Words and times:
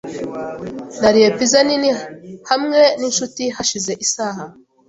Nariye 1.01 1.29
pizza 1.37 1.59
nini 1.67 1.91
hamwe 2.49 2.79
ninshuti 2.99 3.43
hashize 3.55 3.91
isaha. 4.05 4.43